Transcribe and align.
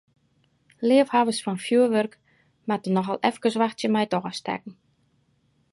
Leafhawwers 0.91 1.41
fan 1.47 1.59
fjurwurk 1.65 2.15
moatte 2.71 2.95
noch 2.95 3.11
al 3.13 3.21
efkes 3.31 3.59
wachtsje 3.63 3.87
mei 3.93 4.05
it 4.07 4.19
ôfstekken. 4.19 4.73